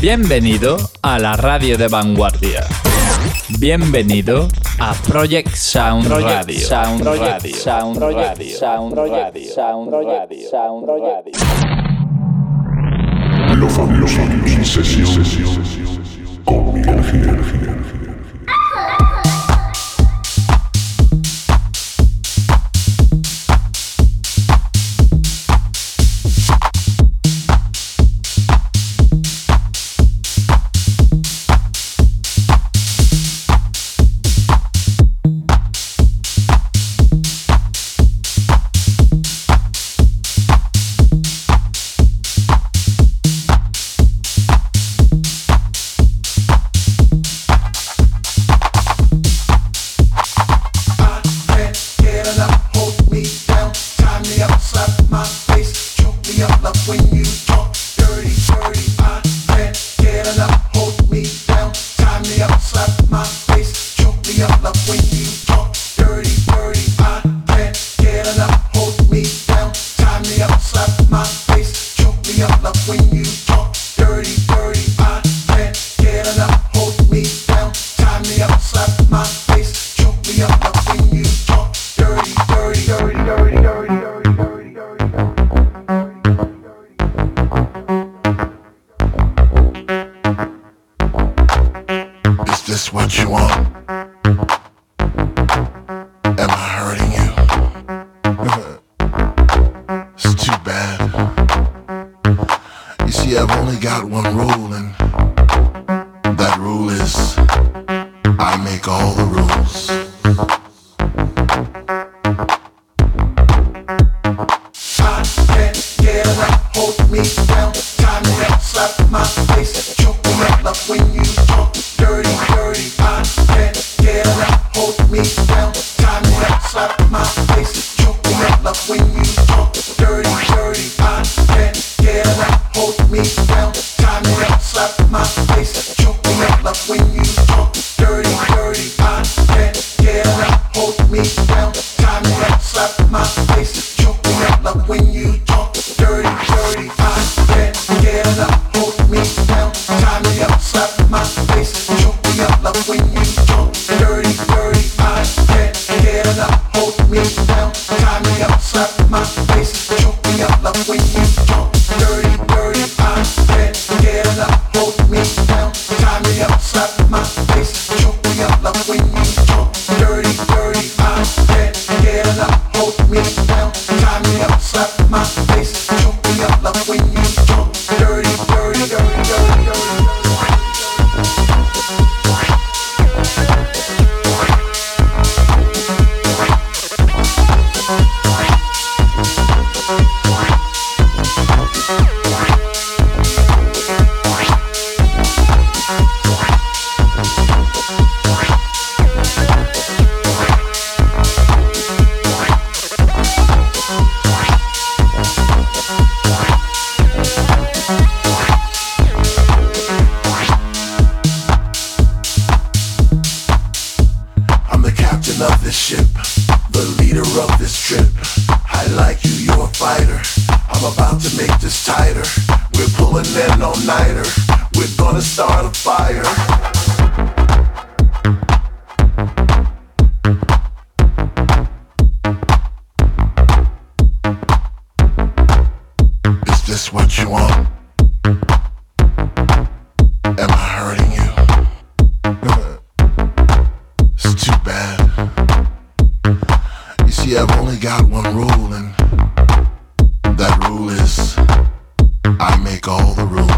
Bienvenido 0.00 0.76
a 1.02 1.18
la 1.18 1.34
radio 1.34 1.76
de 1.76 1.88
vanguardia. 1.88 2.64
Bienvenido 3.58 4.46
a 4.78 4.94
Project 4.94 5.52
Sound 5.56 6.06
Radio. 6.06 6.56
Sound 6.60 7.02
Radio. 7.04 7.56
Sound 7.56 7.98
Radio. 7.98 8.56
Sound 8.56 8.94
Radio. 8.94 9.52
Sound 9.52 9.92
Radio. 9.92 10.50
Sound 10.50 10.86
Radio. 10.86 11.32
Lo 13.56 13.68
fabuloso 13.68 14.20
en 14.20 14.64
sesión 14.64 15.24
con 16.44 16.74
Miguel 16.74 17.02
Gil. 17.02 17.57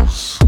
When 0.00 0.39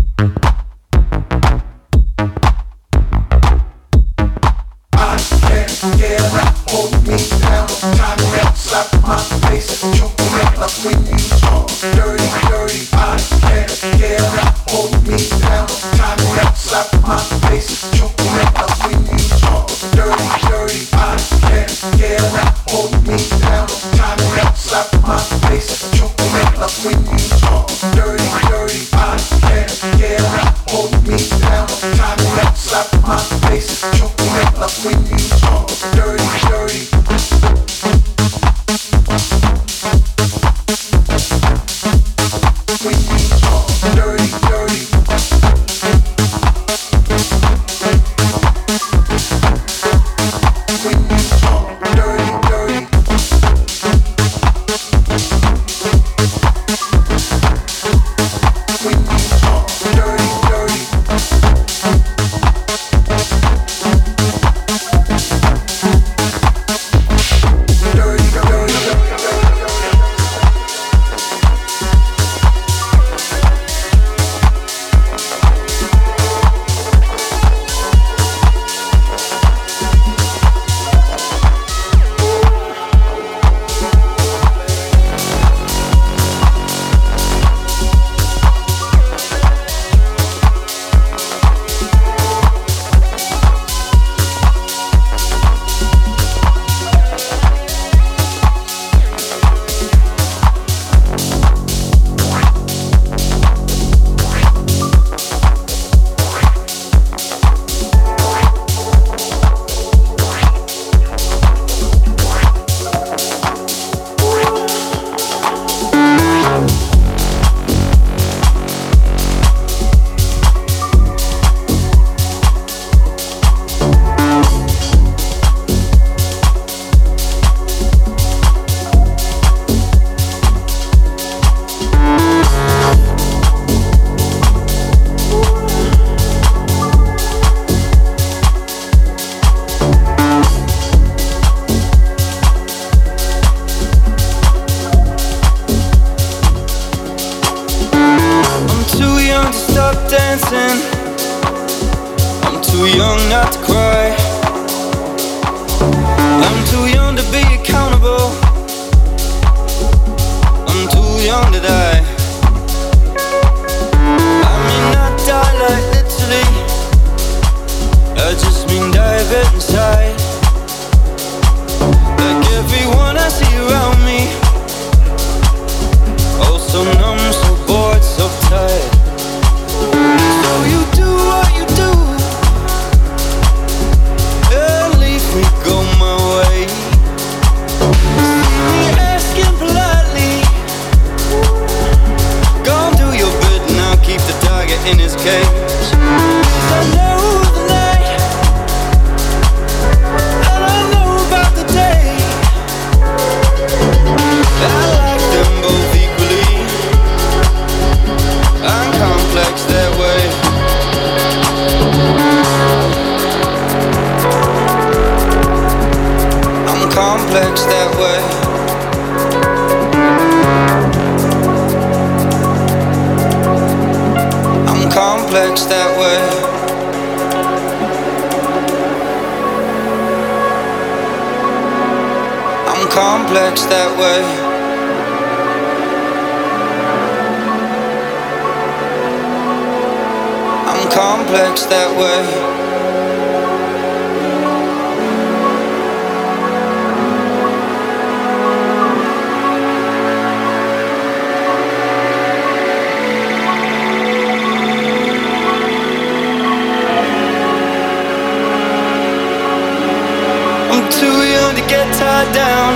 get 261.73 261.89
tied 261.97 262.31
down. 262.37 262.73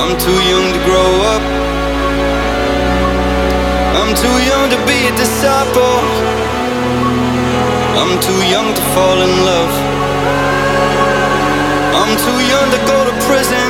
I'm 0.00 0.16
too 0.16 0.40
young 0.48 0.66
to 0.72 0.80
grow 0.88 1.10
up. 1.34 1.44
I'm 4.00 4.12
too 4.16 4.36
young 4.50 4.64
to 4.72 4.78
be 4.88 4.98
a 5.10 5.12
disciple. 5.12 5.98
I'm 8.00 8.14
too 8.26 8.40
young 8.54 8.68
to 8.78 8.82
fall 8.94 9.18
in 9.26 9.32
love. 9.50 9.74
I'm 12.00 12.12
too 12.24 12.38
young 12.52 12.66
to 12.74 12.80
go 12.92 12.98
to 13.08 13.14
prison. 13.28 13.68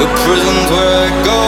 The 0.00 0.08
prison's 0.24 0.68
where 0.74 0.94
I 1.06 1.10
go. 1.30 1.42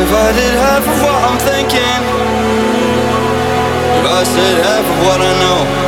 If 0.00 0.08
I 0.26 0.28
did 0.40 0.54
half 0.66 0.84
of 0.92 0.96
what 1.04 1.18
I'm 1.28 1.38
thinking, 1.50 2.00
if 3.98 4.04
I 4.18 4.22
said 4.34 4.56
half 4.70 4.86
of 4.92 4.98
what 5.06 5.20
I 5.30 5.32
know. 5.44 5.87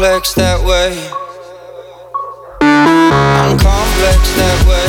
complex 0.00 0.32
that 0.32 0.58
way. 0.64 0.96
I'm 2.62 3.58
complex 3.58 4.34
that 4.40 4.64
way. 4.66 4.88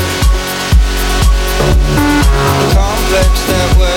I'm 1.59 2.71
complex 2.73 3.27
that 3.47 3.77
way. 3.77 3.90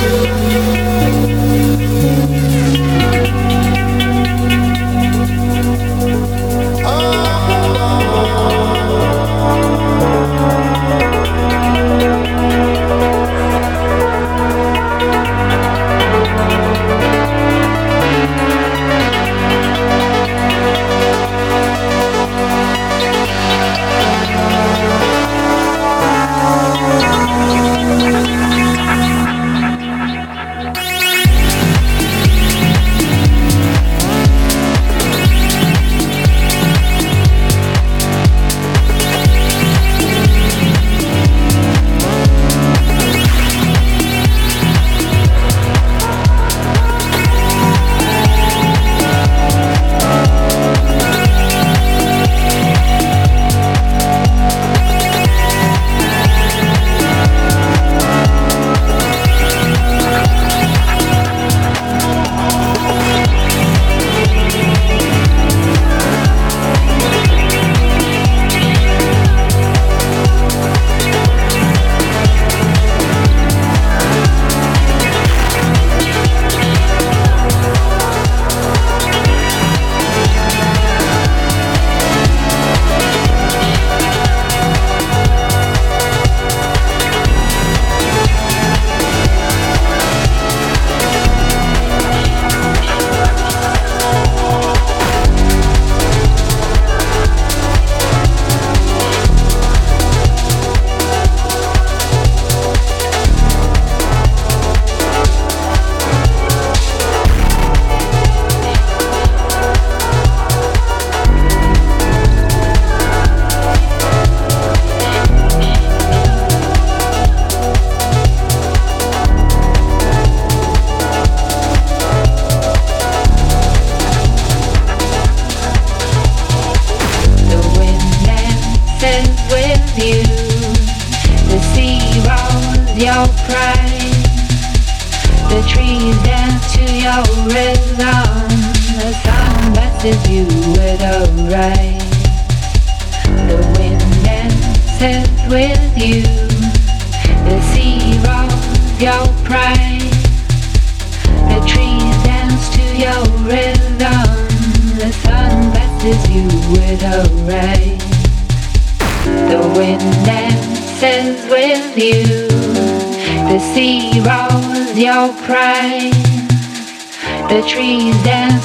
you. 0.00 0.23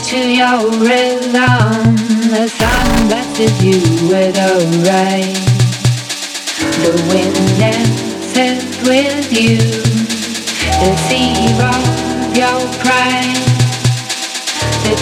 To 0.10 0.18
your 0.18 0.66
rhythm. 0.82 1.96
The 2.34 2.48
sun 2.48 3.08
blesses 3.10 3.63
you 3.63 3.80
with 4.10 4.36
a 4.38 4.58
ray. 4.82 5.34
The 6.82 6.94
wind 7.10 7.38
dances 7.60 8.66
with 8.88 9.32
you. 9.32 9.60
The 10.82 10.96
sea 11.06 11.36
rolls 11.62 12.36
your 12.36 12.60
pride. 12.82 13.50
The 14.84 14.96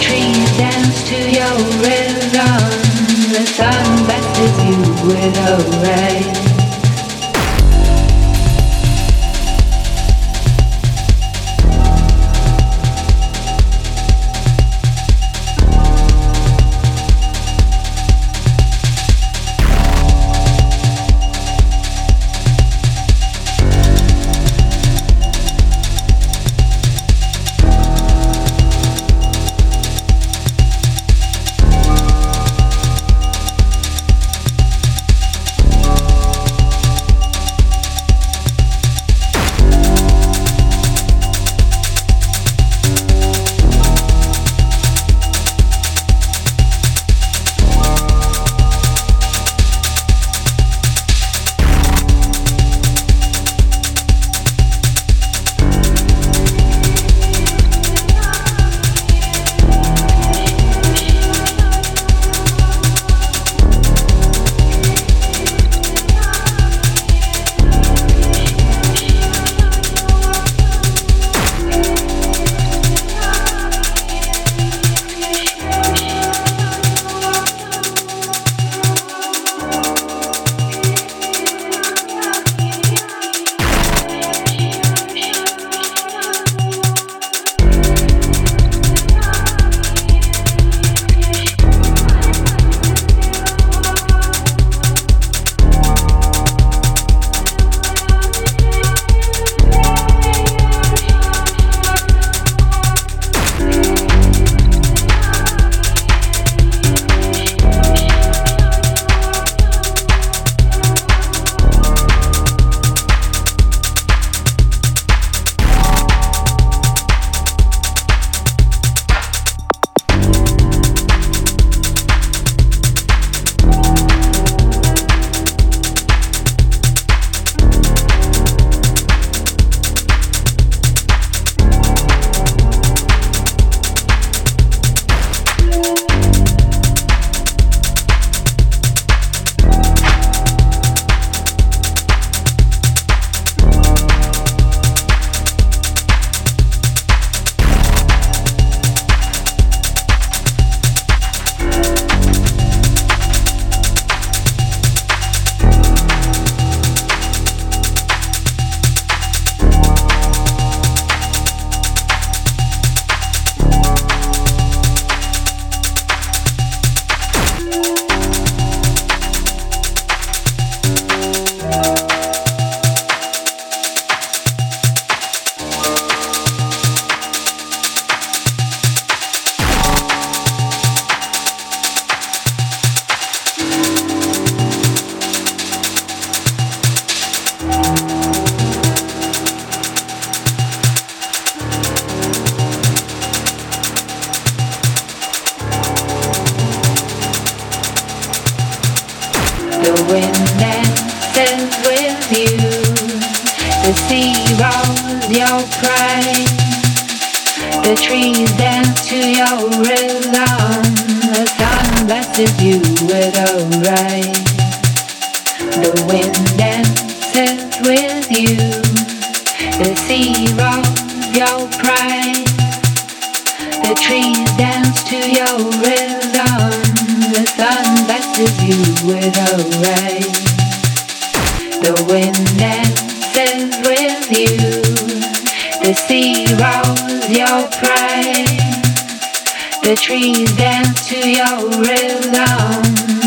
The 239.88 239.96
trees 239.96 240.54
dance 240.54 241.08
to 241.08 241.16
your 241.16 241.64
rhythm. 241.80 242.82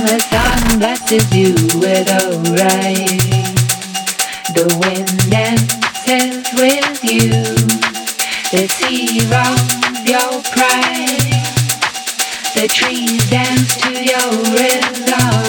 The 0.05 0.19
sun 0.29 0.77
blesses 0.77 1.25
you 1.33 1.55
with 1.79 2.07
a 2.07 2.37
ray. 2.53 3.17
The 4.53 4.69
wind 4.79 5.09
dances 5.31 6.45
with 6.53 7.03
you. 7.03 7.31
The 8.51 8.67
sea 8.77 9.25
rolls 9.33 9.73
your 10.05 10.39
pride. 10.53 11.33
The 12.53 12.67
trees 12.67 13.27
dance 13.31 13.77
to 13.77 13.93
your 13.93 14.29
rhythm. 14.53 15.41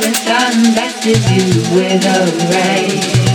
The 0.00 0.14
sun 0.24 0.72
blesses 0.72 1.30
you 1.32 1.76
with 1.76 2.02
a 2.06 3.20
ray. 3.20 3.25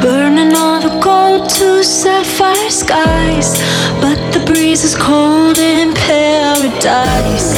burning 0.00 0.54
all 0.54 0.80
the 0.80 1.00
gold 1.00 1.48
to 1.48 1.82
sapphire 1.82 2.70
skies. 2.70 3.58
But 4.00 4.18
the 4.32 4.42
breeze 4.46 4.84
is 4.84 4.94
cold 4.94 5.58
in 5.58 5.92
paradise. 5.94 7.48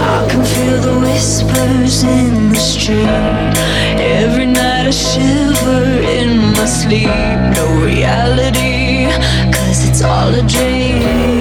I 0.00 0.26
can 0.30 0.44
feel 0.44 0.78
the 0.80 0.98
whispers 1.00 2.02
in 2.02 2.50
the 2.50 2.56
street. 2.56 3.54
Every 3.98 4.46
night 4.46 4.86
I 4.86 4.90
shiver 4.90 5.84
in 6.18 6.52
my 6.56 6.66
sleep. 6.66 7.08
No 7.56 7.66
reality, 7.84 9.06
cause 9.52 9.88
it's 9.88 10.02
all 10.02 10.34
a 10.34 10.42
dream. 10.46 11.33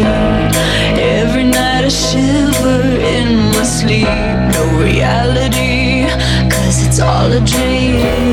Every 0.00 1.44
night 1.44 1.84
I 1.84 1.88
shiver 1.88 2.82
in 3.16 3.50
my 3.52 3.62
sleep. 3.62 4.08
No 4.54 4.62
reality, 4.78 6.06
cause 6.50 6.86
it's 6.86 7.00
all 7.00 7.30
a 7.32 7.40
dream. 7.40 8.31